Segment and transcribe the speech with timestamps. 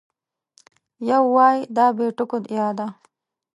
[1.09, 2.87] یو وای دا بې ټکو یا ده